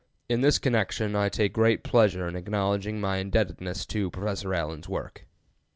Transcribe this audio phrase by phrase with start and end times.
[0.27, 5.27] In this connection I take great pleasure in acknowledging my indebtedness to Professor Allen's work.